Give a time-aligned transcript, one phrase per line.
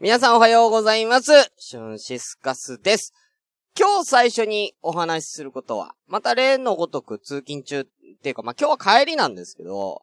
[0.00, 1.32] 皆さんおはようございます。
[1.58, 3.12] シュンシスカスです。
[3.76, 7.84] 今日最初にお話しすることは、また例のごとく通勤中っ
[8.22, 10.02] ていうか、まあ、今日は帰りなんですけど、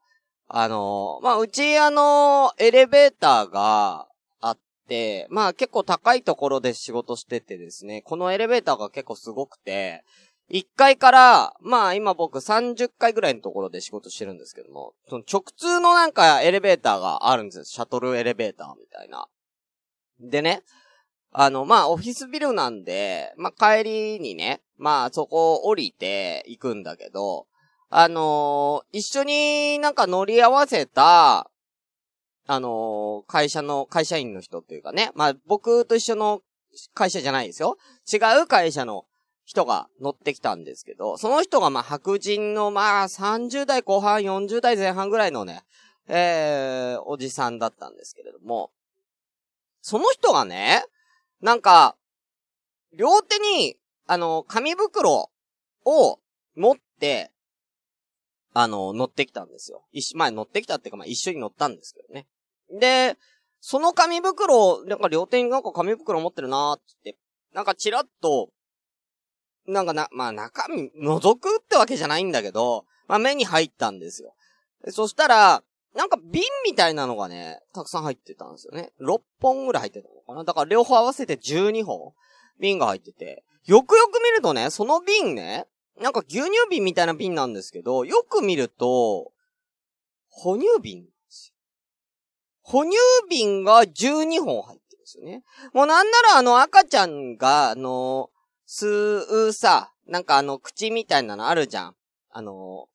[0.50, 4.10] あのまあ、うちあのエレベーターが
[4.42, 4.58] あっ
[4.90, 10.04] て、まあ、結構高いところで仕事しててですね、このエレベーターが結構すごくて、
[10.52, 17.64] 1階から、まあ今僕30階ぐらいのところで仕事してるんですけども、その直通のなんかエレベーターがあるんですよ。
[17.64, 19.26] シャトルエレベーターみたいな。
[20.20, 20.64] でね、
[21.32, 27.48] あの、まあオフィスビルなんで、まあ帰りにね、まあそこを降りて行くんだけど、
[27.90, 31.50] あのー一緒になんか乗り合わせた、
[32.48, 36.42] あのー会社の、会社員の人っていうかね、まあ僕と一緒の
[36.94, 37.78] 会社じゃないですよ。
[38.12, 39.06] 違う会社の
[39.46, 45.64] 人が乗ってきたんですけど、その人がまあ白人のまあ30代後半40代前半ぐらいのね、
[46.08, 48.72] えー、おじさんだったんですけれども、
[49.88, 50.84] その人がね、
[51.42, 51.96] なんか、
[52.98, 55.30] 両手に、あの、紙袋
[55.86, 56.20] を
[56.56, 57.32] 持って、
[58.56, 59.86] あの、乗ってきたんですよ。
[59.92, 62.26] 一緒、まあ乗ってきたっていうかまあ一緒に乗ったんですけどね。
[62.80, 63.16] で、
[63.60, 67.16] その紙袋を、なんか両手になんか紙袋持ってるなーって、
[67.54, 68.50] なんかチラッと、
[69.68, 74.34] なんかな、まあ中身、覗くってわけじゃないんだけど、まあ目に入ったんですよ。
[74.90, 75.64] そしたら、
[75.96, 78.92] なんか瓶みたいなのがね、たくさん入ってたんですよね。
[79.00, 82.14] 6本ぐらい入ってたのかなだから両方合わせて12本
[82.60, 85.66] 瓶が入ってて、よくよく見るとね、その瓶ね、
[86.02, 89.32] なんか牛乳瓶みたいな瓶なんですけど、よく見ると、
[90.30, 91.56] 哺乳瓶なんですよ。
[92.62, 92.98] 哺乳
[93.30, 95.44] 瓶が12本入ってるんですよね。
[95.74, 98.30] もうなんならあの赤ちゃんが、あの、
[98.68, 101.96] 吸うさ、なんかあの口みたいなのあるじゃん。
[102.32, 102.90] あの、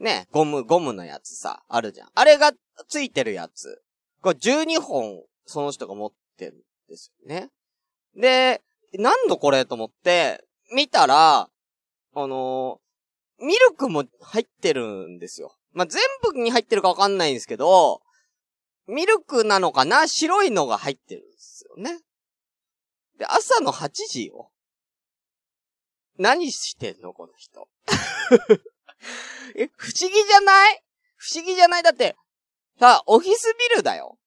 [0.00, 2.10] ね、ゴム、ゴムのやつさ、あるじゃん。
[2.14, 2.52] あれが
[2.88, 3.82] ついてるやつ。
[4.22, 6.56] これ12本、その人が持ってるん
[6.88, 7.50] ですよね。
[8.16, 8.62] で、
[8.94, 11.50] なんだこれと思って、見たら、
[12.12, 12.80] あの
[13.40, 15.54] ミルクも入ってるんですよ。
[15.72, 18.02] まあ、全部に入ってるかわかんないんですけど、
[18.88, 20.08] ミルクなのかな？
[20.08, 22.00] 白いのが入ってるんですよね。
[23.18, 24.50] で、朝の8時よ。
[26.18, 27.68] 何してんのこの人？
[29.56, 30.82] え、不思議じゃない？
[31.16, 31.82] 不思議じゃない？
[31.82, 32.16] だって、
[32.78, 34.18] さ、オフィスビルだよ。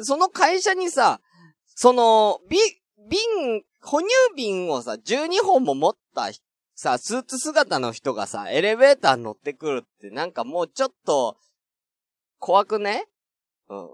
[0.00, 1.20] その会社にさ、
[1.74, 2.58] その、び、
[3.08, 6.30] 瓶、哺乳瓶をさ、12本も持った
[6.74, 11.36] さ、スーツ姿の人がさ、エレベーター乗ってくるってなんかもうちょっと、
[12.38, 13.06] 怖くね？
[13.68, 13.88] うん。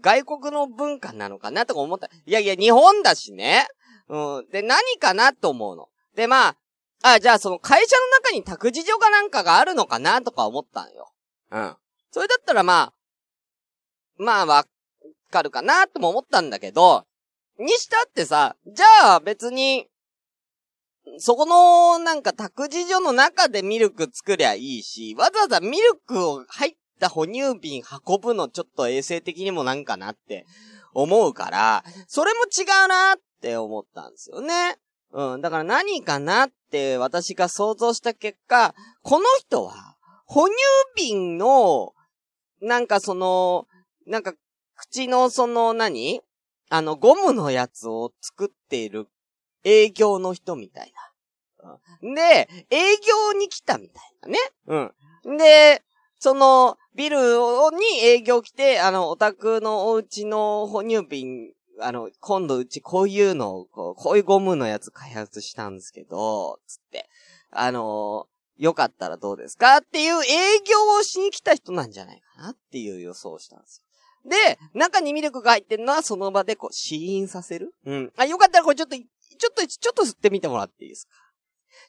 [0.00, 1.66] 外国の文化なのかな？
[1.66, 2.08] とか思った。
[2.26, 3.66] いやいや、日本だしね。
[4.08, 4.48] うん。
[4.50, 5.88] で、何かなと思うの。
[6.14, 6.56] で、まあ、
[7.02, 11.12] あ、じゃあその会社の中に託児所かなんかがあるのかなとか思ったんよ。
[11.50, 11.76] うん。
[12.10, 12.92] それだったらまあ、
[14.18, 14.66] まあわ
[15.30, 17.04] かるかなとも思ったんだけど、
[17.58, 19.86] にしたってさ、じゃあ別に、
[21.18, 30.44] そこの、なんか、託児所の中でミルク作りゃいいし、わざわざミルクを入った哺乳瓶運ぶのちょっと衛生的にもなんかなって
[30.92, 34.76] 思うから、それも違うなって思ったんですよね。
[35.12, 35.40] うん。
[35.40, 39.96] だから何かなっって私が想像した結果、この人は、
[40.26, 40.54] 哺乳
[40.96, 41.94] 瓶の、
[42.60, 43.66] なんかその、
[44.06, 44.34] なんか、
[44.76, 46.20] 口のその何？
[46.68, 49.08] あの、ゴムのやつを作っている
[49.64, 50.92] 営業の人みたい
[51.62, 51.78] な。
[52.14, 54.38] で、営業に来たみたいなね。
[55.24, 55.38] うん。
[55.38, 55.82] で、
[56.18, 67.08] その、ビルに営業来て、あの、お宅のお家の哺乳瓶、あの、今度うちこういうのを、こう、こういうゴムのやつ開発したんですけど、つって、
[67.50, 68.26] あの
[68.58, 70.26] よかったらどうですかっていう営
[70.68, 73.82] 業をしに来た人なんじゃないかなっていう予想をしたんです
[74.24, 74.30] よ。
[74.30, 77.72] で、中にミルクが入ってるのはその場でこう、試飲させる？
[77.86, 78.12] うん。
[78.16, 79.04] あ、よかったらこれちょっと、ちょ
[79.50, 81.12] っと、ちょっと吸ってみてもらっていいですか？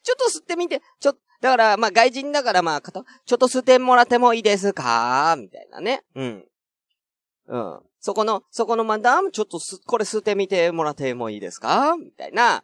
[0.03, 5.35] ちょっと吸ってみて、ちょ、だから、まあ、外人だから、まあ、ちょっと吸ってもらってもいいですか？
[5.39, 6.03] みたいなね。
[6.15, 6.45] うん。
[7.49, 7.79] うん。
[7.99, 11.97] そこの、そこのマダム、ちょっとす、これ吸ってみてもらってもいいですか？
[11.97, 12.63] みたいな、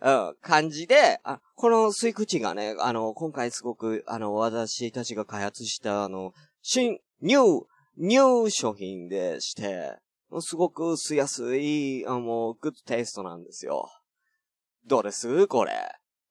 [0.00, 6.32] うん、感じで、あ、この吸い口がね、あの、今回すごく、あの、私たちが開発した、あの、
[6.62, 7.62] 新、ニュー、
[7.96, 9.96] ニュー商品でして、
[10.40, 13.88] すごく吸いやすい、あの、グッドテイストなんですよ。
[14.86, 15.48] どうです？
[15.48, 15.72] これ。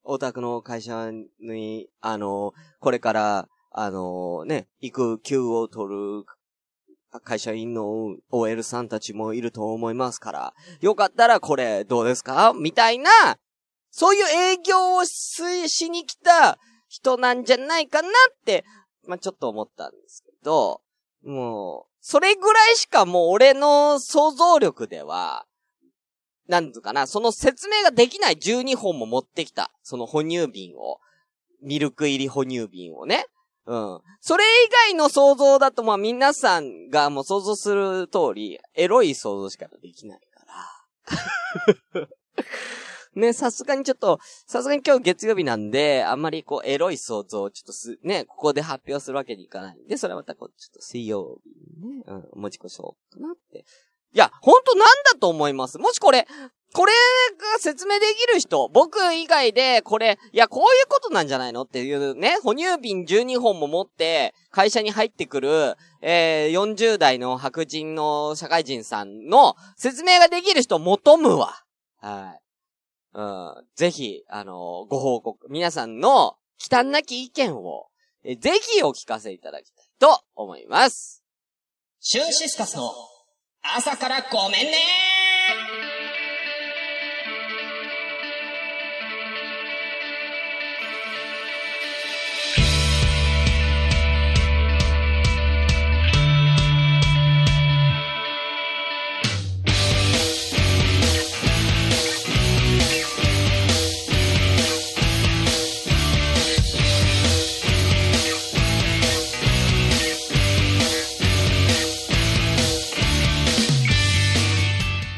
[0.04, 1.12] オタクの会社
[1.42, 6.24] に、あの、これから、あの、ね、育休を取る
[7.20, 12.54] 会社員の OL さんたちもいると思いますから、よかったらこれどうですか？
[12.56, 13.10] みたいな、
[13.92, 18.12] そういう営業をししに来た人なんじゃないかなっ
[18.46, 18.64] て、
[19.08, 20.82] まあ、ちょっと思ったんですけど、
[21.24, 25.46] もう、それぐらいしかもう俺の想像力では、
[26.48, 29.72] なんとかな、その説明ができない12本も持ってきた。
[29.84, 31.00] その哺乳瓶を。
[31.62, 33.26] ミルク入り哺乳瓶をね。
[33.68, 34.02] うん。
[34.22, 40.46] それ以外の想像だと、まあ皆さんがもう想像する通り、エロい想像しかできないか
[41.94, 42.08] ら。
[43.14, 51.50] ね、さすがにちょっと、さすがに今日月曜日なんで、あんまりこう、エロい想像をちょっとす、ね、ここで発表するわけにいかないんで、それはまたこう、ちょっと水曜日
[51.84, 53.66] にね、うん、持ち越しようかなって。
[54.14, 56.28] いや、ほんとなんだと思いますもしこれ、
[56.74, 56.92] これ
[57.54, 71.64] が説明できる人、僕以外で、これ、いや、こういうことなんじゃないのっていうね、哺乳瓶12本も持って、会社に入ってくる、えー、40代の白人の社会人さんの説明ができる人求むわ。
[72.00, 72.42] はい。
[73.14, 77.88] うん、ぜひ、あのー、ご報告、皆さんの忌憚なき意見を、
[78.24, 81.24] えぜひお聞かせいただきたいと思います。
[82.00, 82.92] シュンシスカスの
[83.76, 85.27] 朝からごめんね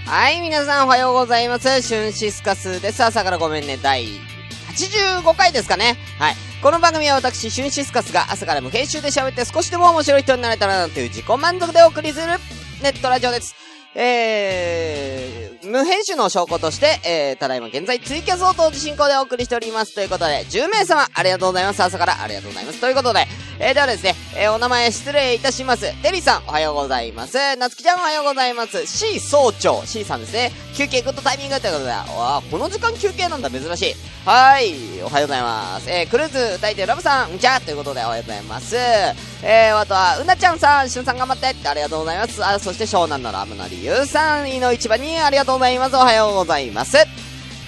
[0.10, 1.84] はい、皆さんおはようございます。
[1.84, 3.04] シュンシスカスです。
[3.04, 3.78] 朝からごめんね。
[3.78, 4.08] 第
[4.76, 5.98] 85回ですかね。
[6.18, 6.36] はい。
[6.64, 12.26] この番組は私、シュンシスカスが朝から無編集で喋って少しでも面白い人になれたらなという自己満足でお送りする
[12.82, 13.54] ネットラジオです。
[13.94, 19.94] えー、無編集の証拠として、えー、ただいま現在ツイキャスを同時進行でお送りしております。
[19.94, 21.84] ということで、10名様、ありがとうございます。
[21.84, 22.82] 朝からありがとうございます。
[22.82, 23.28] ということで、
[23.62, 25.94] えー、ではですね、えー、お名前失礼いたします。
[26.02, 27.58] デリさん、おはようございます。
[27.58, 28.88] なつきちゃん、おはようございます。
[28.88, 30.54] C 総長、C さんですね。
[30.78, 33.96] 休憩グッドタイミングということで、わこの時間休憩なんだ、珍しい。
[34.26, 35.90] はーい、おはようございます。
[35.90, 38.78] えー、クルーズ歌い手ラブさん、じゃということで、おはようございます。
[38.78, 42.46] えー、あとは、うなちゃんさん、しゅんさん頑張ってってありがとうございます。
[42.46, 45.98] あ、そして湘南のラムの理由さん、いの一番にありがとうございます。
[45.98, 46.98] おはようございます。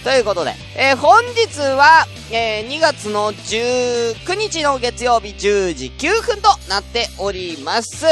[0.04, 8.06] ということで、えー、本日は、えー、2月の19日の月曜日10時9分となっております。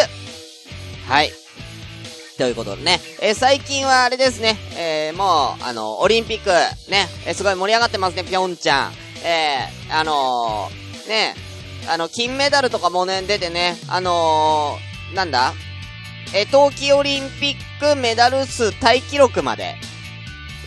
[1.07, 1.31] はい。
[2.37, 6.49] ということでね、えー、最近はあれですね、えー、もう、あの、オリンピック、
[6.91, 8.91] ね、えー、すごい盛り上がってますね、ぴょんちゃん。
[9.25, 11.33] えー、あのー、ね、
[11.89, 15.53] あの、金メダルとかもね、出てね、あのー、なんだ
[16.35, 19.75] えー、冬季オリンピックメダル数タイ記録まで、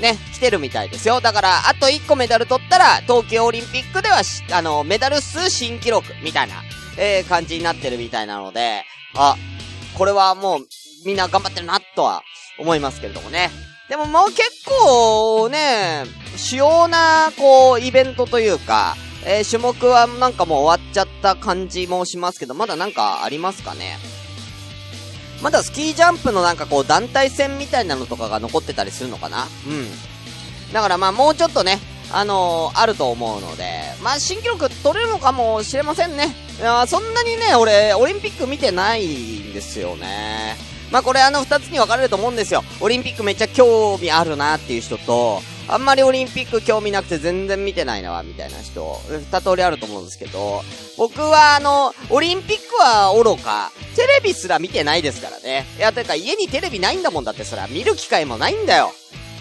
[0.01, 1.21] ね、来てるみたいですよ。
[1.21, 4.23] だから、あと1個メダル取ったら、東京オリンピックでは
[4.53, 6.55] あの、メダル数新記録、みたいな、
[6.97, 8.85] えー、感じになってるみたいなので、
[9.15, 9.37] あ、
[9.95, 10.67] これはもう、
[11.05, 12.23] みんな頑張ってるな、とは、
[12.59, 13.51] 思いますけれどもね。
[13.89, 16.05] でももう結構ね、
[16.37, 23.99] 主要な、こう、イベントというか、えー、種目はなんかもう終わっちゃった感じもしますけど、まだなんかありますかね？
[25.43, 29.49] まだスキージャンプのなんかこう団体戦みたいなのとかが残ってたりするのかな？
[29.67, 29.89] うん。
[30.73, 31.81] だからまあもうちょっとね、
[32.13, 33.65] あのー、あると思うので、
[34.03, 36.35] まあ新記録取れるのかもしれませんね。
[36.59, 40.55] いやそんなにね、俺、オリンピック見てないんですよね。
[40.91, 42.63] まあこれあの二つに分かれると思うんですよ。
[42.81, 50.63] オリンピックめっちゃ興味あるなっていう人と、あんまりオリンピック興味なくて全然見てないな、みたいな人、二通りあると思うんですけど、
[50.99, 55.67] 僕はあの、オリンピックは愚か、テレビすら見てないですからね。
[55.79, 58.93] いや、てか家にテレビないんだもんだってそら、見る機会もないんだよ。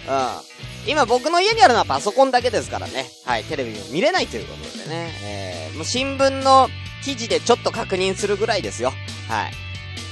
[0.08, 0.52] うん。
[0.88, 3.06] 今僕の家にあるのはパソコンだけですからね。
[3.26, 5.14] はい、テレビも見れないということでね。
[5.24, 6.70] えー、もう新聞の
[7.04, 8.92] 記事でちょっと確認するぐらいですよ。
[9.28, 9.52] はい。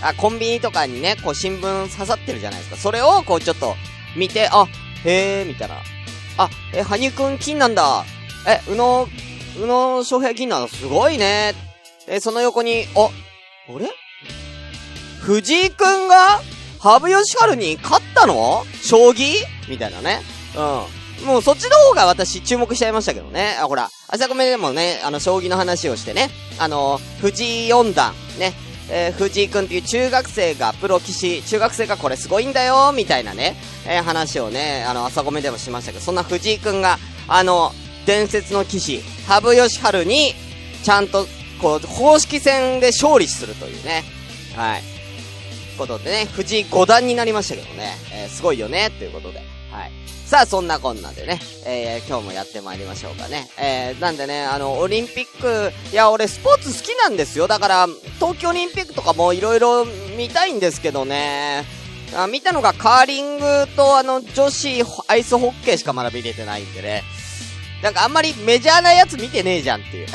[0.01, 2.77] あ、コンビニとかにね、こう新聞刺さってるじゃないですか。
[2.77, 3.75] それをこうちょっと
[4.15, 4.67] 見て、あ、
[5.05, 5.77] へえー、みたいな。
[6.39, 8.05] あ、え、羽生くん金なんだ。
[8.47, 9.07] え、宇野、
[9.61, 10.69] 宇野翔平金なんだ。
[10.69, 11.53] すごいね。
[12.07, 13.09] え、その横に、あ、
[13.75, 13.89] あれ？
[15.19, 16.41] 藤井くんが、
[16.79, 18.63] 羽生善治に勝ったの？
[18.81, 19.33] 将棋？
[19.67, 20.21] みたいなね。
[20.55, 21.27] うん。
[21.27, 23.57] もうそっちの方が私注目しちゃいましたけどね。
[23.61, 26.29] あ、ほら、朝コメでもね、あの、将棋の話をしてね。
[26.57, 28.53] あの、藤井四段、ね。
[28.91, 33.55] えー、藤井くんっていう中学生がプロ棋士、中学生がこれすごいんだよ、みたいなね、
[33.87, 37.73] えー、話をね、あの、朝ごめでもしましたけど、そんな藤井くんが、あの、
[38.05, 40.33] 伝説の棋士、羽生善治に、
[40.83, 41.27] ちゃんと、
[41.61, 44.03] こう、公式戦で勝利するというね、
[44.55, 44.83] はい。
[45.77, 49.58] ことでね、藤井五段になりましたけどね、えー、すごいよね、ということで。
[49.79, 49.91] はい。
[50.25, 53.47] さあ、そんなこんなでね、えー、今日もやってまいりましょうかね。
[53.57, 57.47] えー、なんでね、あの、オリンピック、いや、俺スポーツ好きなんですよ。
[57.47, 59.85] だから、東京オリンピックとかもいろいろ
[60.17, 61.63] 見たいんですけどね。
[62.13, 67.03] あ見たのがカーリングとあの、女子アイスホッケーしかまだ見れてないんでね。
[67.81, 70.07] なんかあんまりメジャーなやつ見てねえじゃんっていう。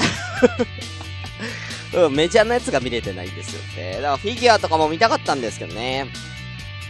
[2.06, 3.92] うん、メジャーなやつが見れてないんですよね。
[3.94, 6.08] だからフィギュアとかも見たかったんですけどね。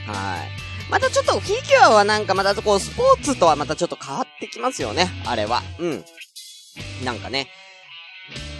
[0.06, 0.63] はい。
[0.90, 5.10] またちょっとフィギュアはなんかまたこうスポーツとはまたちょっと変わってきますよね。
[5.26, 5.62] あれは。
[5.78, 6.04] うん。
[7.04, 7.48] なんかね。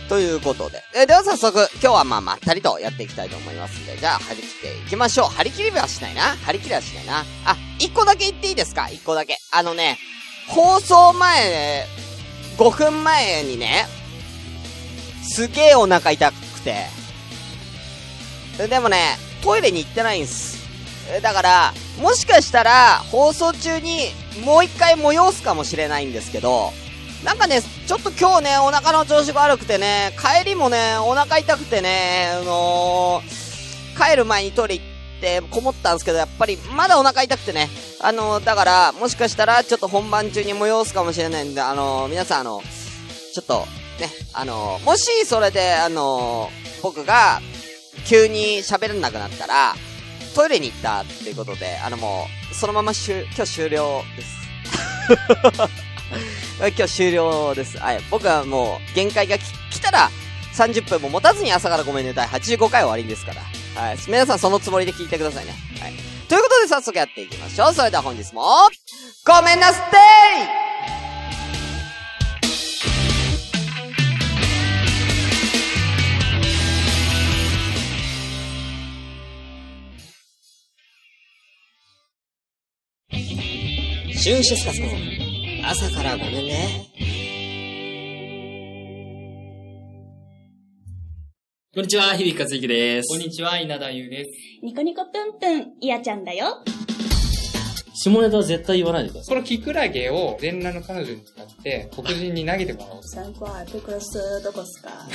[0.09, 0.83] ということで。
[0.95, 5.27] えでは早速、今日はまあまったりとやっていきたいと思いますんで、じゃあ張り切っていきましょう。
[5.29, 6.37] 張り切りはしないな。
[6.45, 7.25] 張り切りはしないな。
[7.47, 8.89] あ、一個だけ言っていいですか？
[8.91, 9.39] 一個だけ。
[9.53, 9.99] あのね、
[10.49, 11.87] 放送前、
[12.59, 13.87] 5分前にね、
[15.23, 16.87] すげえお腹痛くて。
[18.69, 20.54] でもね、トイレに行ってないんす。
[21.23, 24.11] だから、もしかしたら、放送中に
[24.45, 26.73] もう一回催すかもしれないんですけど、
[27.25, 37.71] なんかね、ちょっと今日ね、お腹の調子が悪くてね、帰りもね、お腹痛くてね、あのー、帰る前にトイレ行ってこもったんですけど、やっぱりまだお腹痛くてね、
[38.01, 42.63] あの、だから、もしかしたらちょっと本番中に催すかもしれないんで、あの、皆さんあの、
[43.33, 43.67] ちょっと、
[44.01, 46.51] ね、あのもしそれで、あの
[46.83, 47.41] 僕が、
[48.07, 49.75] 急に喋れなくなったら、
[50.35, 54.45] トイレに行ったっていうことで、あのもう、そのまましゅ、今日終了です。
[56.59, 57.79] 今日終了です。
[57.79, 58.01] はい。
[58.11, 60.11] 僕はもう、限界が来たら、
[60.55, 63.81] 30分も持たずに朝からごめんね第85回終わりですから。
[63.81, 63.99] はい。
[64.07, 65.55] 皆さんそのつもりで聞いてくださいね。
[65.81, 65.95] はい。
[66.29, 67.75] ということで早速やっていきましょう。
[67.75, 68.45] それでは本日も、
[69.27, 70.74] ごめんなすってー
[84.25, 84.87] シュンシスカスの
[85.69, 86.87] 朝からごめんね。
[91.75, 93.09] こんにちは、響和之です。
[93.11, 94.31] こんにちは、稲田優です。
[94.63, 96.65] ニコニコプンプン、いやちゃんだよ。
[97.95, 99.37] 下ネタは絶対言わないでください。
[99.37, 103.03] このキクラゲを全裸の彼女に使って黒人に投げてもらおう。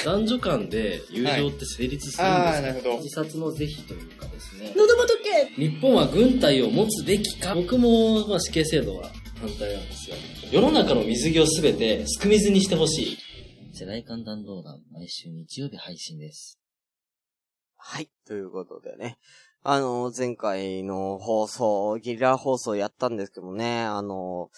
[0.06, 2.98] 男女間で友情って成立するんですか、はい、あなるほど。
[2.98, 4.74] 自殺の是非というかですね。
[4.76, 7.54] 喉元け日本は軍隊を持つべきか？
[7.56, 9.10] 僕も、まあ、死刑制度は
[9.40, 10.16] 反対なんですよ。
[10.52, 13.18] 世の中の水着をすべて、すく水にしてほしい。
[13.74, 16.60] 世代間弾道弾、毎週日曜日配信です。
[17.78, 18.10] はい。
[18.26, 19.18] ということでね。
[19.64, 24.50] あの、前回の放送、ゲリラ放送やったんですけどもね、あの、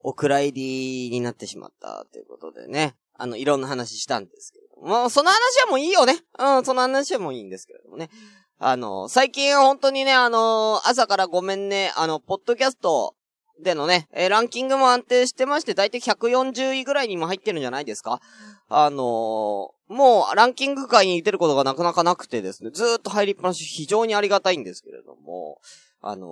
[0.00, 2.94] お蔵入りになってしまったということでね。
[3.16, 5.02] あの、いろんな話したんですけども。
[5.02, 6.18] もう、その話はもういいよね。
[6.38, 8.10] うん、その話はもういいんですけれどもね。
[8.58, 13.14] あの、最近本当にね、あの、朝からごめんね、あの、ポッドキャスト
[13.62, 18.20] でのね、ランキングも安定してまして、だいたい140位ぐらいにも入ってるんじゃないですか
[18.68, 25.60] あのー、もう、ランキング界に出ることがなかなかなくてですね、ずーっと入りっぱなし非常にありがたいんですけれども、
[26.00, 26.30] あのー、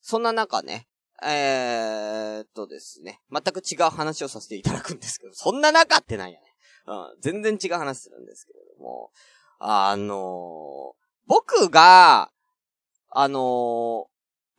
[0.00, 0.88] そんな中ね、
[1.22, 6.46] えーっとですね、全く違う話をさせていただくんですけど、そんな中ってなんやね。
[6.86, 9.10] うん、全然違う話するんですけれども、
[9.58, 10.94] あのー、
[11.26, 12.30] 僕が、
[13.16, 14.08] あの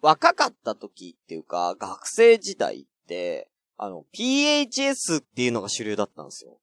[0.02, 6.58] 若かった時っていうか、学生時代って、あの、PHS っていうのが主流だったんですよ。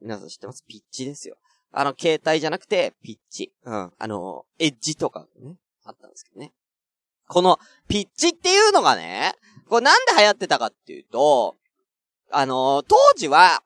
[0.00, 0.64] 皆さん知ってます？
[0.66, 1.36] ピッチですよ。
[1.72, 3.52] あの、携帯じゃなくて、ピッチ。
[3.64, 3.92] うん。
[3.98, 6.52] あの、エッジとかね、あったんですけどね。
[7.26, 9.34] この、ピッチっていうのがね、
[9.68, 11.56] これなんで流行ってたかっていうと、
[12.30, 13.62] あの、当時は、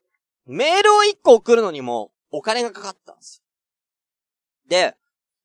[0.46, 3.44] メールを一個送るのにも、お金がかかったんですよ。
[4.68, 4.96] で、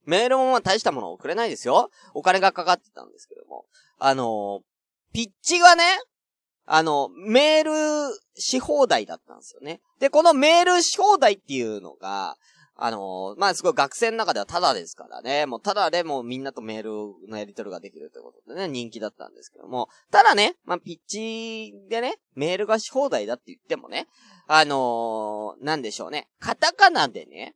[0.06, 1.92] メールもまあ大したものを送れないですよ。
[2.14, 3.66] お金がかかってたんですけども。
[4.00, 4.62] あの
[5.12, 5.84] ピッチがね、
[6.68, 9.80] あの、メールし放題だったんですよね。
[10.00, 12.36] で、このメールし放題っていうのが、
[12.80, 15.48] あのまあ、すごい学生の中ではタダですからね。
[15.48, 19.90] もうタダでもみんなとメールのやり取りができるということでね、人気だったんですけども。
[20.12, 24.08] ただね、まあ、ピッチでね、メールがし放題だって言ってもね、
[24.48, 26.28] あのー、なんでしょうね。
[26.40, 27.56] カタカナでね、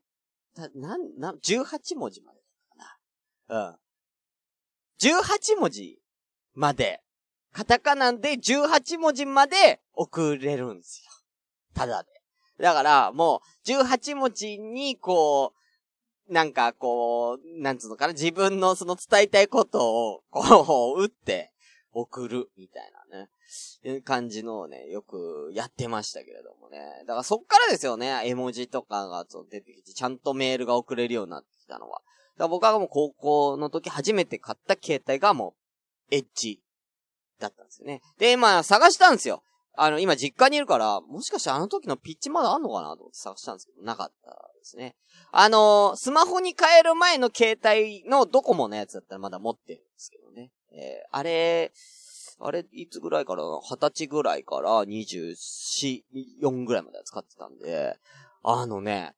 [0.73, 2.39] なん、なん、18文字まで
[2.69, 2.97] か
[3.49, 3.75] なうん。
[5.01, 5.99] 18文字
[6.55, 7.01] まで、
[7.53, 11.11] カタカナで18文字まで送れるんですよ。
[11.73, 12.09] ただで。
[12.59, 15.53] だから、もう、18文字に、こ
[16.29, 21.51] う、なんか、こう、なんつうのかな、自分のその伝えたいことを、こう、打って、
[21.93, 23.29] 送る、みたいなね、
[23.83, 26.79] いう感じのをね、よくやってましたけれどもね。
[27.05, 32.01] だからそっからですよね、絵文字とかが出てきて、ちゃんとメールが送れるようになってきたのは。
[32.37, 35.55] だ僕はもう高校の時初めて買った携帯がも
[36.11, 36.61] う、エッジ
[37.41, 38.01] だったんですよね。
[38.17, 39.43] で、まあ、探したんですよ。
[39.75, 44.95] あの、今実家にいるから、もしかしてあの時のピッチまだあんのかなと思って探したんですけど、なかったですね。
[45.31, 50.51] あのースマホに変える前の携帯のドコモのやつだったらまだ持ってるんですけどね。
[50.73, 51.71] えーあれ、
[52.39, 55.35] あれ、いつぐらいから二十歳ぐらいから24、
[56.41, 57.97] 4ぐらいまで使ってたんで、
[58.43, 59.13] あのね、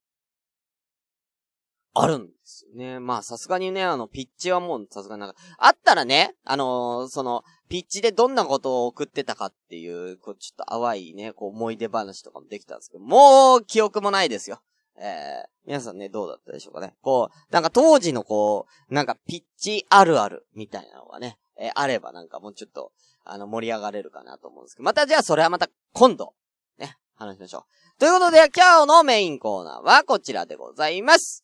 [1.95, 2.99] あるんですよね。
[2.99, 14.61] まあ、さすがにね、あの、ピッチはもう、さすがになんか、あったらね、あのーその、ピッチでどんなことを送ってたかっていう、こう、ちょっと淡いね、こう、思い出話とかもできたんですけど、もう、記憶もないですよ。
[14.95, 16.93] えー、皆さんね、どうだったでしょうかね。
[17.01, 22.91] こう、なんか当時のこう、なんかピッチあるあるみたいなのがね、えーあればなんかもうちょっと、
[23.25, 26.35] あの、盛り上がれるかなと思うんですけど、またじゃあそれはまた今度、
[26.77, 27.65] ね、話しましょ
[27.97, 27.99] う。
[27.99, 31.43] ということで、今日のメインコーナーはこちらでございます。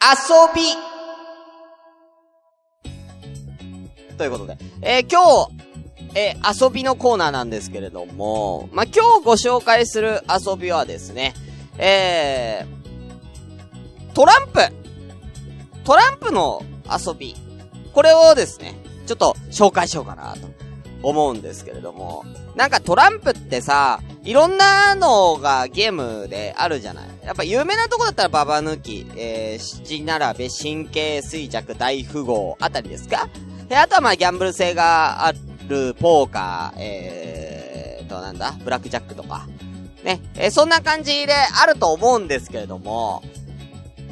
[0.00, 1.03] 遊び
[4.16, 11.34] ということで、えー今日、えー遊びのコーナーなんですけれども、まあ、今日ご紹介する遊びはですね、
[11.78, 14.60] えー、トランプ
[15.84, 17.36] トランプの遊び。
[17.92, 18.74] これをですね、
[19.06, 20.48] ちょっと紹介しようかなと
[21.02, 22.24] 思うんですけれども、
[22.56, 27.08] なんかトランプってさ、いろんなのがゲームであるじゃない。
[27.22, 33.28] やっぱ有名なとこだったらババ抜き、えー、七並べ、神経衰弱、大富豪あたりですか
[33.68, 35.32] で、あとはまあギャンブル性があ
[35.68, 39.46] るポーカー、えーと、なんだ、ブラックジャックとか。
[40.02, 43.22] ね、えーそんな感じであると思うんですけれども、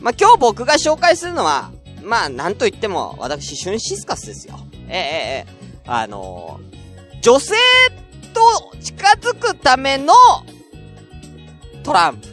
[0.00, 1.70] まあ、今日僕が紹介するのは、
[2.02, 4.58] まあ、なんと言っても、私、シュンシスカスですよ。
[4.88, 6.72] ええええええあのー
[7.22, 7.54] 女性
[8.34, 10.12] と近づくための、
[11.84, 12.28] トランプ。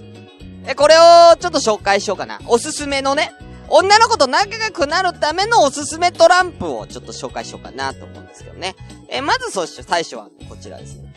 [0.65, 2.39] え、これをちょっと紹介しようかな。
[2.47, 3.31] おすすめのね、
[3.71, 8.75] 女の子と仲良くなるためのおすすめトランプをちょっと紹介しようかなと思うんですけどね。
[9.09, 11.13] え、まずそし最初はこちらですね。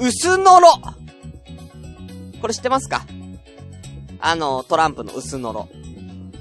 [0.00, 0.72] 薄のろ。
[2.40, 3.04] これ知ってますか？
[4.20, 5.68] あの、トランプの薄のろ。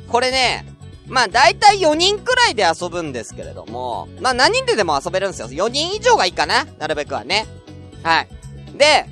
[0.07, 0.65] これね、
[1.07, 5.47] まあ大体4人くらいで遊ぶんですけれども、まあ何人ででも遊べるんですよ。
[5.47, 7.45] 4人以上がいいかななるべくはね。
[8.01, 8.27] はい。
[8.77, 9.05] で、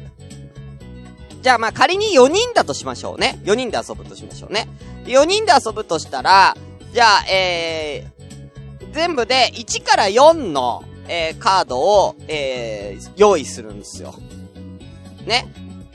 [1.41, 3.39] じゃあまあ仮に4人だとしましょうね。
[3.43, 4.67] 4人で遊ぶとしましょうね。
[5.05, 6.55] 4人で遊ぶとしたら、
[6.93, 14.15] じゃあ、えー、全部で1から4の、えー、カードを、えー、用意するんですよ。
[15.25, 15.47] ね。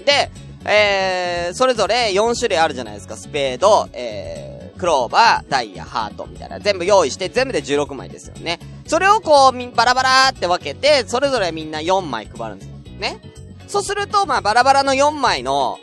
[0.05, 0.31] で、
[0.67, 3.17] えー、それぞれ4種類あるじゃないですか。
[3.17, 6.61] スペード、えー、クローバー、ダイヤ、ハートみたいな。
[6.61, 8.61] 全部用意して、全部で16枚ですよね。
[8.87, 12.75] それをこう、バラバラって分けて、それぞれみんな4枚配るんですよ。
[12.99, 13.21] ね。
[13.67, 15.79] そうすると、まあ、バラバラの4枚の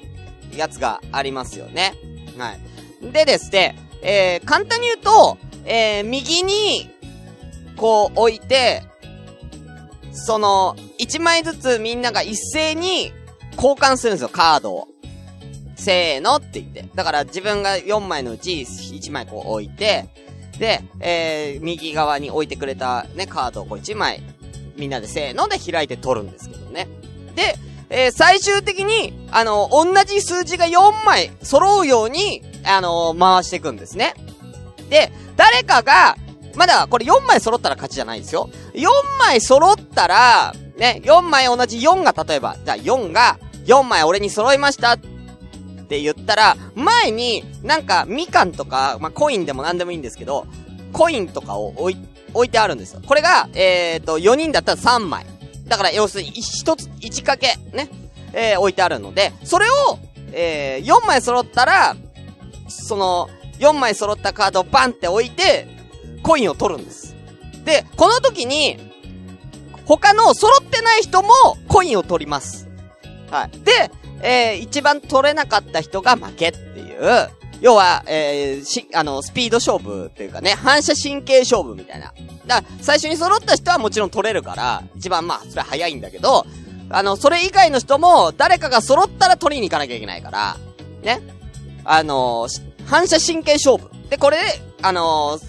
[0.56, 1.94] やつがありますよね。
[2.38, 2.60] はい。
[3.02, 6.90] でですね、えー、簡単に言うと、えー、右に、
[7.78, 8.84] こう置いて、
[10.14, 13.12] その、1枚ずつみんなが一斉に
[13.56, 14.88] 交換するんですよ、カードを。
[15.76, 16.86] せーのって言って。
[16.94, 20.10] だから自分が4枚のうち1枚こう置いて、
[20.60, 24.22] で、えー、右側に置いてくれたね、カードをこう1枚、
[24.78, 26.88] みんなでせーので開いて取るんですけどね。
[27.36, 27.56] で、
[27.92, 34.14] えー最終的に、あの、同じ数字が4枚揃うように、あの回していくんですね。
[34.90, 36.16] で、誰かが、
[36.56, 38.50] まだこれ4枚揃ったら勝ちじゃないですよ。
[38.74, 38.88] 4
[39.20, 44.98] 枚揃ったら、ね、4枚同じ4が例えば、じゃあ4が、4枚俺に揃いましたっ
[45.88, 50.48] て言ったら、前になんかみかんとか、まあ、コインでも何でもいいんですけど、
[50.94, 51.98] コインとかを置い、
[52.34, 53.02] 置いてあるんですよ。
[53.06, 55.26] これが、えーと、4人だったら3枚。
[55.72, 57.88] だから要するに1つ、1掛け、ね、
[58.34, 60.00] えー、置いてあるので、それを、
[60.34, 61.96] えー、4枚揃ったら、
[62.68, 63.30] その、
[63.60, 65.70] 4枚揃ったカードをバンって置いて、
[66.24, 67.16] コインを取るんです。
[67.64, 68.80] で、この時に、
[69.86, 71.30] 他の揃ってない人も
[71.70, 72.68] コインを取ります。
[73.30, 73.60] はい。
[73.64, 77.30] で、えー、一番取れなかった人が負けっていう、
[77.62, 82.12] 要は、えー、し、あの、スピード勝負っていうかね、反射神経勝負みたいな。
[82.48, 86.46] だから、最初に揃った人はもちろん取れるから、一番まあ、それは早いんだけど、
[86.90, 90.58] あの、それ以外の人も、誰かが揃ったら取りに行かなきゃいけないから、
[91.04, 91.22] ね。
[91.84, 93.90] あのし反射神経勝負。
[94.10, 94.44] で、これで、
[94.82, 95.40] あの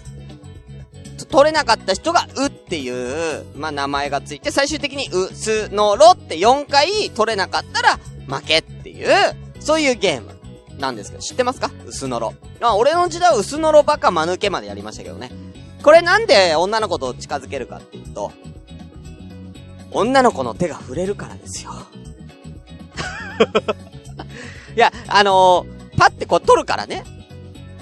[1.19, 7.99] と取れなかった人が、うっていう、まあ、名前がついて、最終的に、う、す、の、ろって4回取れなかったら、
[8.29, 9.09] 負けっていう、
[9.61, 10.42] そういうゲーム
[10.83, 11.71] なんですけど、知ってますか？
[11.87, 12.35] 薄のろ。
[12.61, 15.31] まあ、俺の時代は薄のろバカ間抜けまでやりましたけどね。
[15.83, 18.33] これなんで女の子と近づけるかっていうと、
[19.93, 21.73] 女の子の手が触れるからですよ。
[24.77, 27.05] いや、あのーパってこう取るからね。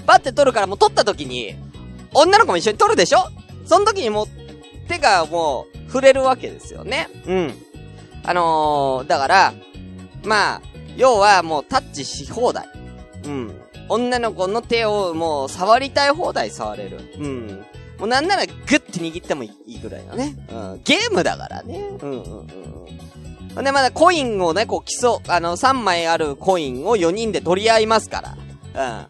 [0.05, 1.55] パって取るからもう取った時に、
[2.13, 3.19] 女の子も一緒に取るでしょ？
[3.65, 4.27] その時にもう、
[4.87, 7.09] 手がもう、触れるわけですよね。
[7.25, 7.53] うん。
[8.23, 9.53] あのー、だから、
[10.23, 10.61] まあ、
[10.97, 12.67] 要はもうタッチし放題。
[13.25, 13.61] うん。
[13.89, 16.99] 女の子の手をもう触りたい放題触れる。
[17.17, 17.65] うん。
[17.99, 20.35] もうなんならグッて握ってもいいぐらいのね。
[20.49, 20.81] うん。
[20.83, 21.79] ゲームだからね。
[22.01, 22.47] うんうんうんうん。
[23.55, 28.35] ほんで、まだコインをね、こう競う、あの、3枚あるコインを4人で取り合いますか
[28.73, 29.07] ら。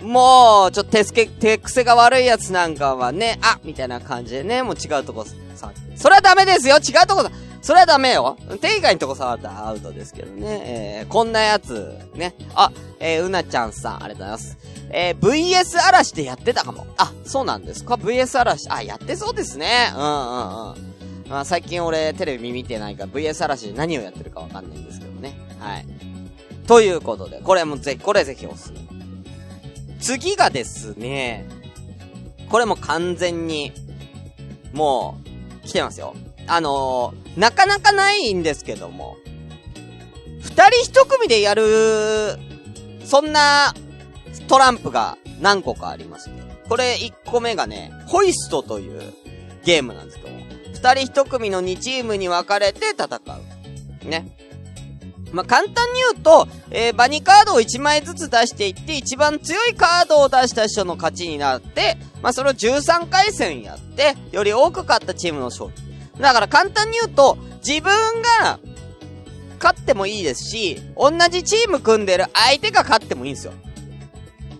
[0.00, 0.12] うん。
[0.12, 5.96] もう、ちょっと手すけ、手癖が悪いやつなんかはね、あみたいな感じでね、もう違うとこ触って。
[5.96, 7.30] それはダメですよ違うとこだ
[7.62, 11.02] それはダメよ手以外のとこ触ったらアウトですけどね。
[11.02, 12.34] えー、こんなやつ、ね。
[12.56, 14.58] あ、えー、うなちゃんさん、ありがとうございます。
[14.90, 16.86] えー、VS 嵐でやってたかも。
[16.98, 18.68] あ、そうなんですか ?VS 嵐。
[18.68, 19.92] あ、やってそうですね。
[19.94, 20.92] うんうんうん。
[21.28, 25.38] まあ、最近俺テレビ見てないから VS 嵐で何をやってるかわかんないんですけどね。
[25.60, 25.86] はい。
[26.66, 28.80] ということで、これもぜ、これぜひおすすめ。
[30.00, 31.48] 次がですね、
[32.50, 33.72] これも完全に、
[34.72, 35.16] も
[35.62, 36.14] う、来てますよ。
[36.46, 39.16] あのー、なかなかないんですけども、
[40.40, 42.38] 二人一組でやる、
[43.04, 43.74] そんな、
[44.48, 46.30] トランプが何個かありまして。
[46.68, 49.12] これ一個目がね、ホイストという
[49.64, 50.40] ゲームなんですけども、
[50.72, 53.06] 二人一組の2チームに分かれて戦
[54.04, 54.08] う。
[54.08, 54.36] ね。
[55.32, 65.91] まあ、簡単に言うと、えー、バニカードを1枚ずつ出していって、一番強いカードを出した人の勝ちになって、まあ、それを13回戦やって、より多く勝ったチームの勝利。
[66.22, 67.92] だから簡単に言うと、自分
[68.40, 68.58] が、
[69.62, 73.52] 勝ってもいいですし、同じチーム組んでる相手が勝ってもいいんですよ。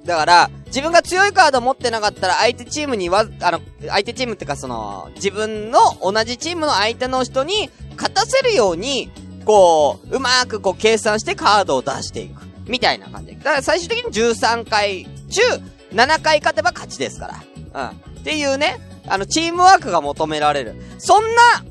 [0.04, 9.10] だから、自分が強いカード持ってなかったら相手チームにわ、あの、相手チームってかその、自分の同じチームの相手の人に勝たせるように、
[9.44, 12.42] こう、うまーくこう計算してカードを出していく。
[12.66, 13.36] みたいな感じ。
[13.36, 15.40] だから最終的に13回中、
[15.92, 17.90] 7回勝てば勝ちですから。
[17.90, 18.20] うん。
[18.20, 20.74] っていうね、あの、チームワークが求められる。
[20.98, 21.64] そんな、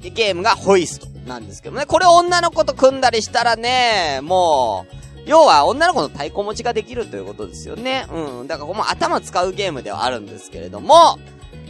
[0.00, 1.86] ゲームがホイストなんですけどね。
[1.86, 8.06] これ女の子と組んだりしたらね、もう、要は女の子の太鼓持ちができるということですよね。
[8.10, 8.46] うん。
[8.46, 11.18] だからこれも頭使うゲームではあるんですけれども、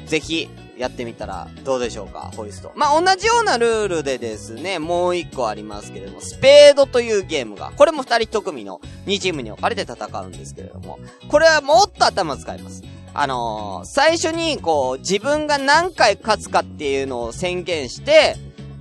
[0.07, 2.73] ぜひ、やってみたらどうでしょうか、ホイスト。
[2.77, 12.85] まあ、同じようなルールでですね、もう一個ありますけれども、スペードというゲームが、これも二人一組の2チームに分かれて戦うんですけれども、これはもっと頭使います。
[13.21, 18.37] あのー、最初にこう、自分が何回勝つかっていうのを宣言して、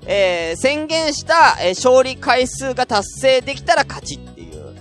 [0.06, 4.76] えー、宣言した、えー勝利回数が達成できたら勝ちっていう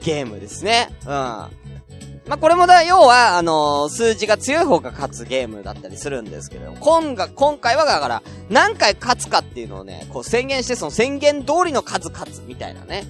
[0.00, 0.88] ゲームですね。
[1.02, 1.08] うん。
[1.08, 1.50] ま
[2.30, 13.04] あ、これもだ、要は、あのー数字が強い方が勝つゲームだったりするんですけど、今が、今回はだから、何回勝つかっていうのをね、こう宣言して、その宣言通りの数勝つみたいなね、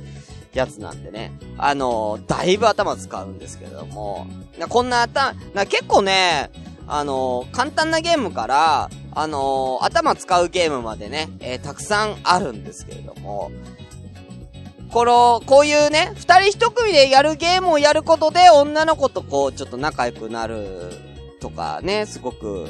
[0.58, 4.26] やつなんでね、あのーだいぶ頭使うんですけれども、
[4.58, 6.50] なこんな頭、な結構ね、
[6.86, 13.50] あのー簡単なゲームから、あのー頭使うゲームまでね、えたくさんあるんですけれども、
[14.90, 20.92] この、こういうね、二人一組でやるゲームをやることで、女の子とこう、ちょっと仲良くなる、
[21.40, 22.68] とかね、すごく、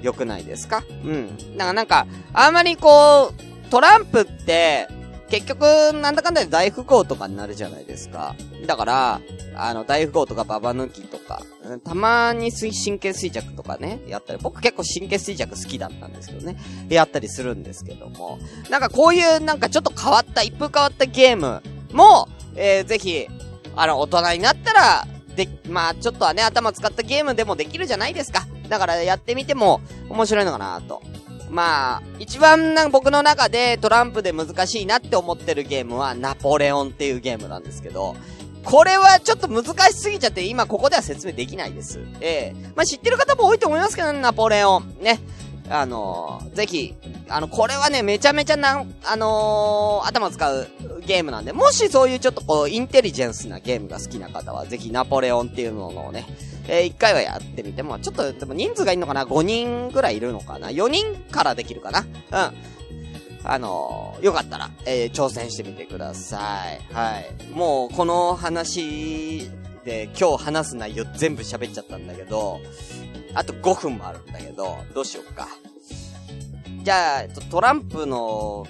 [0.00, 0.84] 良くないですか？
[1.04, 1.56] うん。
[1.58, 4.86] だかなんか、あんまりこう、トランプって、
[5.28, 8.34] 結局、なんだかんだで大富豪とかになるじゃないですか。
[8.66, 9.20] だから、
[9.56, 11.42] あの、大富豪とかババ抜きとか、
[11.84, 16.56] たまに神経衰弱とかね、やったり、僕結構神経衰弱好きだったんですけどね、
[16.88, 18.38] やったりするんですけども、
[18.70, 23.26] なんかこういうなんかちょっと変わった、一風変わったゲームも、えー、ぜひ、
[23.76, 28.46] あの、大人になったら、で、まあちょっとはね、頭使ったゲームでもできるじゃないですか。
[28.68, 31.02] だからやってみても面白いのかなと。
[31.50, 38.16] まあ、一番な僕の中でトランプで難しいなって思ってるゲームはナポレオンっていうゲームなんですけど、
[38.64, 42.00] これはちょっと難しすぎちゃって今ここでは説明できないです。
[42.20, 44.96] ええまあ知ってる方も多いと思いますけど、ナポレオン。
[45.00, 45.20] ね。
[45.70, 46.94] あのーぜひ、
[47.28, 50.68] あの、これはね、めちゃめちゃな、あのー頭使う
[51.06, 56.26] ゲームなんで、もしそういうちょっとこう、インテリジェンスなゲームが好きな方は、ぜひナポレオンっていうのをね、
[56.68, 62.00] えー一回はやってみても、ちょっと、でも人数がいいのかな ?5 人ぐらいいるのかな ?4 人からできるかな？
[62.00, 62.54] うん。
[63.46, 66.38] あのーよかったら、えー挑戦してみてくださ
[66.90, 66.94] い。
[66.94, 67.50] はい。
[67.54, 69.50] もう、この話
[69.84, 72.60] で今日話す内容全部喋っちゃったんだけど、
[73.34, 75.48] あと5分もあるんだけど、どうしようか。
[76.82, 78.66] じゃあ、えっと、トランプの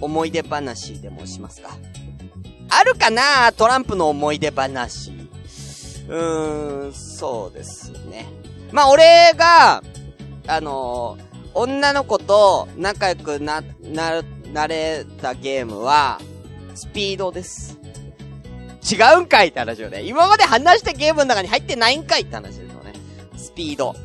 [0.00, 1.70] 思い出話でもしますか。
[2.70, 5.10] あるかなトランプの思い出話。
[6.08, 8.26] うーん、そうですね。
[8.72, 9.82] まあ、俺が、
[10.46, 14.22] あのー女の子と仲良くな、な、
[14.52, 16.20] なれたゲームは、
[16.74, 17.78] スピードです。
[18.90, 20.02] 違うんかいって話よね。
[20.02, 22.60] 今まで話したゲームの中に入ってないんかいって話。
[23.58, 23.96] ピード。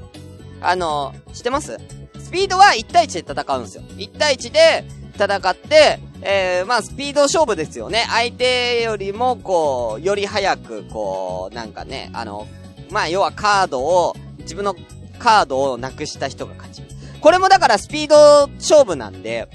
[0.61, 1.77] あの知ってます？
[2.19, 3.83] スピードは1対1で戦うんですよ。
[3.83, 4.83] 1対1で
[5.15, 8.05] 戦って、えー、まあ、スピード勝負ですよね。
[8.09, 12.47] 相手よりも、こう、より早く、こう、なんかね、あの、
[12.89, 14.75] まあ、要はカードを、自分の
[15.19, 16.81] カードをなくした人が勝ち。
[17.21, 19.47] これもだからスピード勝負なんで、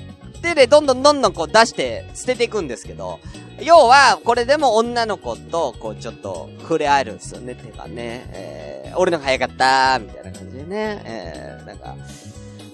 [0.42, 3.18] 手でどんどんどんどんこう出して捨てていくんですけど、
[3.60, 8.24] 要は、これでも女の子と、こう、ちょっと、触れ合えるんですよね、手がね。
[8.32, 11.02] え、俺の方が早かったー、みたいな感じでね。
[11.04, 11.96] えー、なんか、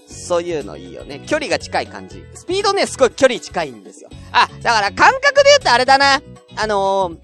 [0.08, 1.20] そういうのいいよね。
[1.26, 2.24] 距離が近い感じ。
[2.34, 4.08] スピードね、すごい距離近いんですよ。
[4.32, 6.22] あ、だから感覚で言うとあれだな。
[6.56, 7.18] あのー、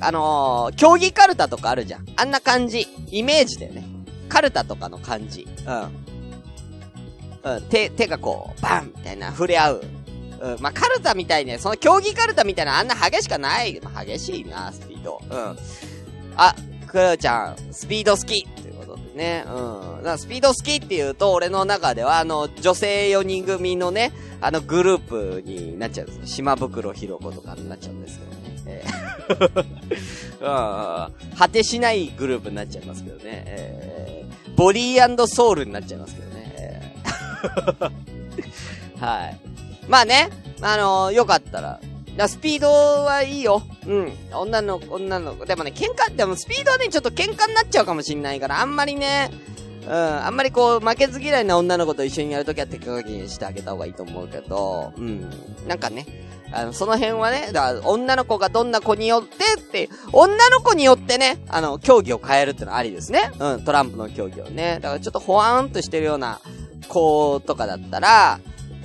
[0.00, 2.06] あのー、競技カルタとかあるじゃん。
[2.16, 2.86] あんな感じ。
[3.10, 3.84] イメージだよね。
[4.28, 5.48] カルタとかの感じ。
[5.66, 5.70] う
[7.48, 7.52] ん。
[7.52, 9.84] うん、手、手がこう、バンみたいな、触れ合う。
[10.40, 13.80] うん、まあ、カルタみたいね、その競技カルタみたいなあんな激しかない。
[13.82, 15.20] まあ、激しいな、スピード。
[15.30, 15.58] うん。
[16.36, 16.54] あ、
[16.90, 19.44] クロちゃん、スピード好きということでね。
[19.46, 20.18] うん。
[20.18, 26.26] スピード好きっていうと、俺の中では、あの、女性4人組のね、あの、グループになっちゃうんですよ。
[26.26, 28.40] 島袋ひろ子とかになっちゃうんですけどね。
[28.66, 29.10] えー
[30.40, 31.36] うん。
[31.36, 33.22] 果てしないグループになっちゃいますけどね。
[33.46, 36.54] えー、ボディーソウルになっちゃいますけどね。
[36.58, 37.90] えー
[39.04, 39.38] はい。
[39.88, 41.80] まあね、あのーよかったら。
[42.16, 43.62] だスピードはいいよ。
[43.86, 44.12] うん。
[44.32, 45.46] 女の子、女の子。
[45.46, 49.30] でもね、喧嘩、でもスピードはね、ちょっと喧嘩になっちゃうかもしんないから、あんまりね、
[49.86, 55.30] うん、あんまりこう、負けず嫌いな女の子と一緒にやるときは手加減してあげた方がいいと思うけど、うん。
[55.66, 56.06] なんかね、
[56.52, 63.30] あの、その辺はね、だ女の子がどんな子によってって、女の子によってね、あの、競技を変えるってのはありですね。
[63.38, 64.78] うん、トランプの競技をね。
[64.82, 66.40] だからちょっとほわーんとしてるような
[66.88, 68.40] 子とかだったら、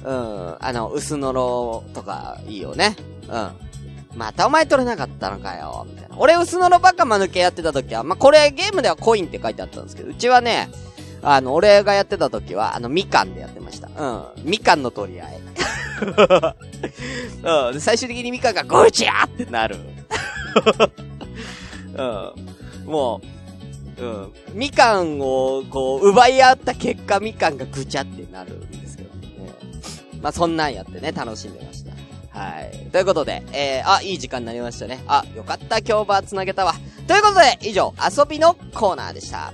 [0.06, 2.96] うん、あの、薄のろとかいいよね。
[3.28, 3.52] うん。
[4.16, 6.16] またお前取れなかったのかよ、みたいな。
[6.18, 10.70] 俺薄のろバカ間抜けやってた時は、まあ、これゲームではコインって書いてあったんですけど、うちはね、
[11.24, 13.90] あの、俺がやってた時は、あの、みかんでやってました。
[13.98, 14.46] うん。
[14.50, 15.40] みかんの取り合い。
[17.74, 17.82] うん。
[17.82, 19.78] 最終的にみかんがゴーチャーってなる。
[21.98, 22.04] う
[22.88, 22.92] ん。
[22.92, 23.22] も
[23.98, 24.34] う、うん。
[24.54, 28.62] みかんを、こう、奪い合った結果、みかんがぐちゃってなる。
[30.26, 31.92] まあ、そんなんやってね、楽しんでました。
[32.36, 32.90] はい。
[32.92, 35.04] ということで、えー、あ、いい時間になりましたね。
[35.06, 36.74] あ、よかった、今日は繋げたわ。
[37.06, 39.54] ということで、以上、遊びのコーナーでした。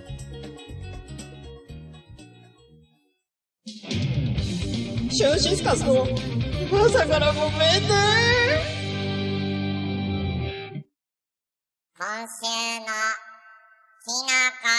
[3.65, 6.07] シュンシスカスの
[6.85, 7.89] 朝からごめんね
[11.99, 12.45] 今週
[12.79, 12.85] の
[14.05, 14.71] きのこ。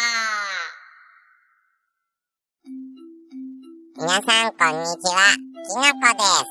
[3.99, 5.52] 皆さん、こんにちは。
[5.63, 6.51] きのこです。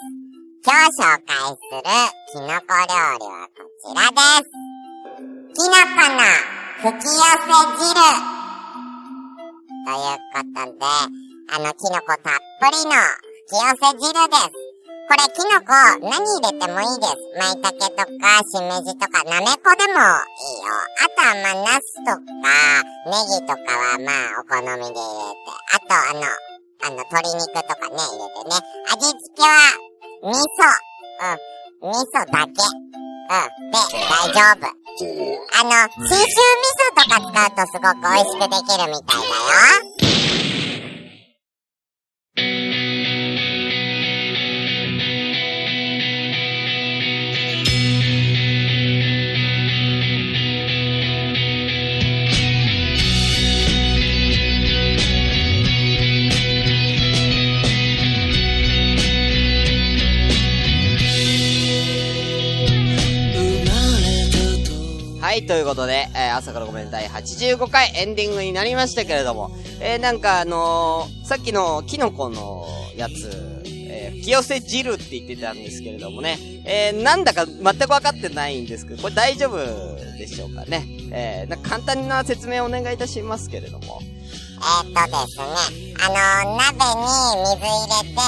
[0.63, 1.83] 今日紹介する
[2.31, 4.55] きのこ料理はこちらです。
[5.51, 6.23] きのこの
[6.79, 7.91] 吹き寄せ汁。
[9.83, 10.87] ということで、
[11.51, 14.71] あの、きのこたっぷりの吹き寄せ汁です。
[15.09, 15.75] これ、きのこ、
[16.07, 17.19] 何入れてもいいです。
[17.35, 20.15] 舞茸とか、しめじとか、なめこでもいいよ。
[20.71, 22.23] あとは、まあ、ナスとか、
[23.07, 25.51] ネギとかは、まあ、お好みで入れて。
[25.73, 26.50] あと、あの、
[26.83, 28.57] あの、鶏肉とかね、入れてね。
[28.91, 29.49] 味付けは、
[30.23, 30.65] 味噌。
[31.21, 31.89] うん。
[31.89, 32.49] 味噌だけ。
[32.49, 33.71] うん。
[33.71, 33.77] で、
[34.09, 34.81] 大丈夫。
[35.01, 35.69] あの、
[36.07, 39.25] 信州味噌とか使うとすごく美味しくできるみたいだ
[39.95, 40.00] よ。
[65.31, 72.65] はい、ということで、えー朝からごめん第85回エンディングになりましたけれども、えーなんかあのーさっきのキノコの
[72.97, 79.55] やつ、えー吹き寄せ汁って言ってたんですけれどもね、えーなんだか全く分かってないんですけど、これ大丈夫
[80.17, 80.85] でしょうかね？
[81.13, 84.01] えーなんか簡単な説明をお願いいたしますけれども。
[84.03, 86.09] えー、っとですね、あ
[86.45, 87.07] の、鍋に
[87.49, 88.19] 水入れて、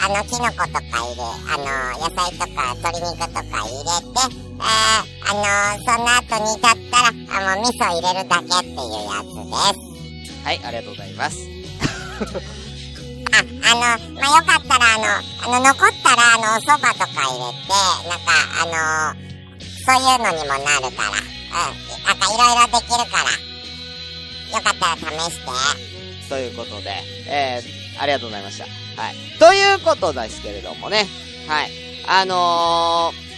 [0.00, 1.58] あの、キノコとか入れ、あ
[1.92, 8.78] の、野菜とか鶏肉とか入れて、あの、その後煮立ったら、あの、味噌入れるだけっていう
[9.10, 10.44] やつです。
[10.44, 11.36] はい、ありがとうございます。
[13.32, 15.04] あ、あの、まあ、よかったら、あの、
[15.56, 17.72] あの、残ったら、あの、お蕎麦とか入れて、
[18.08, 19.20] なんか、あの、
[19.84, 23.30] そういうのにもなるから、うん、なんかいろいろできるから、
[24.52, 25.92] よかったら試して。
[26.28, 26.90] ということで、
[27.26, 28.64] えー、ありがとうございました。
[29.00, 29.14] はい。
[29.38, 31.06] ということですけれどもね。
[31.46, 31.70] はい。
[32.06, 33.31] あのー、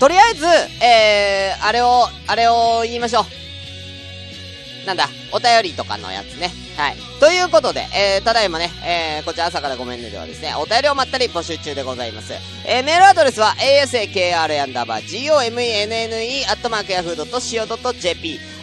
[0.00, 0.46] とりあえず、
[0.82, 4.86] えー、あれを、あれを言いましょう。
[4.86, 6.50] なんだ、お便りとかのやつね。
[6.74, 6.96] はい。
[7.20, 12.32] ということで、えー、ただいまね、えー、こちら朝からごめんねではですね、お便りをまったり募集中でございます。
[12.66, 14.48] えー、メールアドレスは、asakr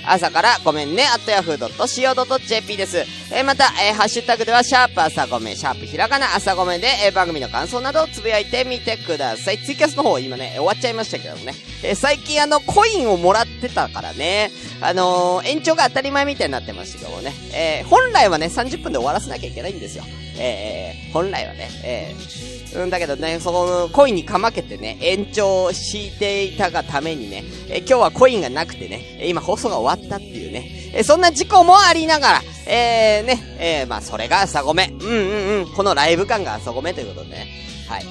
[0.08, 3.00] 朝からごめんね、アットヤフー .co.jp です。
[3.30, 9.58] えー、また、えー、ハッシュタグでは、シャープ朝ごめん、シャープひらがな朝ごめんで、えー、番組の感想などをつぶやいてみてください。
[9.58, 11.54] ツイキャスの方、今ね、終わっちゃいましたけどもね。
[11.84, 17.34] えー、最近あの、コインをもらってたからね、あのー、延長が当たり前みたいになってましたけどもね。
[17.54, 20.06] えー、本来はね、30分で終わらせなきゃいけないんですよ。
[20.40, 34.92] えー、本来はね、えー、うんだけどね、その、コインにかまけてね、延長していたがためにね、え、今日はコインがなくてね、今放送が終わったっていうね、え、そんな事故もありながら、えー、ね、えー、まあ、それが朝ごめ。
[35.00, 35.74] うんうんうん。
[35.74, 37.48] このライブ感が朝ごめということでね。
[37.88, 38.06] はい。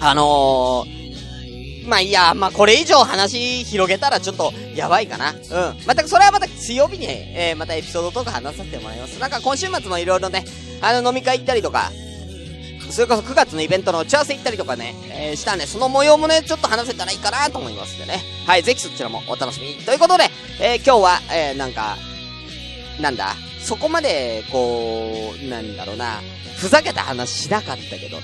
[0.00, 5.30] あのー、まあいや、まあこれ以上話広げたらちょっとやばいかな。
[5.30, 5.38] うん。
[5.86, 9.18] また、それはまた強火に、えー、またエピソードとか話させてもらいます。
[9.20, 10.44] なんか今週末もいろいろね、
[10.80, 11.92] あの飲み会行ったりとか、
[12.90, 18.22] それこそ9月のイベントの打ち合わせ行ったりとかね、えー、したんで、その模様もね、ちょっと話せたらいいかなと思いますんでね。
[18.46, 19.74] はい、ぜひそちらもお楽しみに。
[19.76, 20.24] ということで、
[20.60, 21.96] えー、今日は、えー、なんか、
[23.00, 26.20] なんだ、そこまで、こう、なんだろうな、
[26.56, 28.22] ふざけた話しなかったけどね。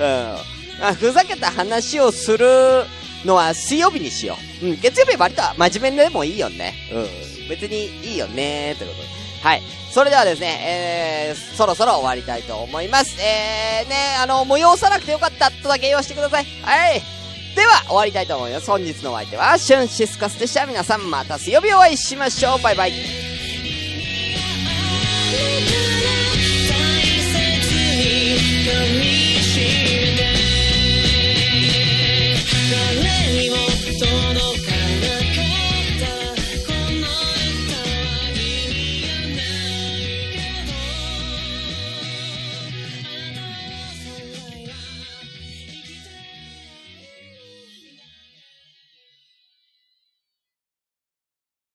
[0.80, 0.94] うん。
[0.94, 2.84] ふざけた話をする
[3.24, 4.66] のは水曜日にしよう。
[4.66, 6.74] うん、月曜日は割と真面目でもいいよね。
[6.92, 7.48] うん。
[7.48, 9.13] 別にいいよねということで。
[9.44, 9.62] はい。
[9.92, 13.20] それではですね、えー、そろそろ終わりたいと思います。
[13.20, 16.46] えー、ね、あの、催さなくてよかったとだけ言わせてください。
[16.62, 17.02] はい。
[17.54, 18.70] では、終わりたいと思います。
[18.70, 20.64] 本日のお相手は、シュンシスカスでした。
[20.64, 22.62] 皆さん、また水曜日お会いしましょう。
[22.62, 22.92] バイバイ。
[32.70, 33.56] 誰にも
[34.00, 34.53] 届